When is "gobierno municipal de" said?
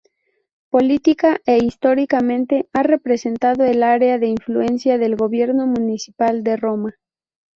5.15-6.57